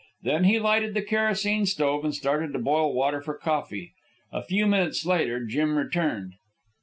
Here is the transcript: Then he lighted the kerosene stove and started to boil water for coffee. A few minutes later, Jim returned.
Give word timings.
Then 0.23 0.45
he 0.45 0.57
lighted 0.57 0.95
the 0.95 1.03
kerosene 1.03 1.67
stove 1.67 2.03
and 2.03 2.15
started 2.15 2.53
to 2.53 2.57
boil 2.57 2.91
water 2.91 3.21
for 3.21 3.35
coffee. 3.35 3.93
A 4.31 4.41
few 4.41 4.65
minutes 4.65 5.05
later, 5.05 5.45
Jim 5.45 5.77
returned. 5.77 6.33